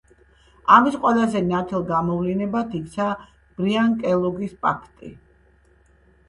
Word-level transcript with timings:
ამის 0.75 0.95
ყველაზე 1.01 1.41
ნათელ 1.49 1.85
გამოვლინებად 1.91 2.73
იქცა 2.79 3.11
ბრიან–კელოგის 3.61 4.57
პაქტი. 4.65 5.13